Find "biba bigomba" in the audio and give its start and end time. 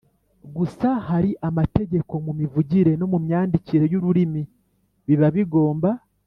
5.05-5.89